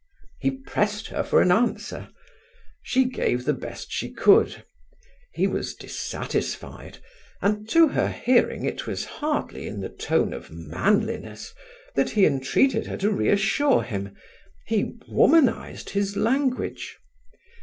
He 0.39 0.49
pressed 0.49 1.09
her 1.09 1.21
for 1.23 1.43
an 1.43 1.51
answer. 1.51 2.09
She 2.81 3.05
gave 3.05 3.45
the 3.45 3.53
best 3.53 3.91
she 3.91 4.09
could. 4.09 4.63
He 5.31 5.45
was 5.45 5.75
dissatisfied, 5.75 6.97
and 7.39 7.69
to 7.69 7.89
her 7.89 8.07
hearing 8.09 8.65
it 8.65 8.87
was 8.87 9.05
hardly 9.05 9.67
in 9.67 9.79
the 9.79 9.89
tone 9.89 10.33
of 10.33 10.49
manliness 10.49 11.53
that 11.93 12.09
he 12.09 12.25
entreated 12.25 12.87
her 12.87 12.97
to 12.97 13.11
reassure 13.11 13.83
him; 13.83 14.15
he 14.65 14.85
womanized 15.07 15.91
his 15.91 16.17
language. 16.17 16.97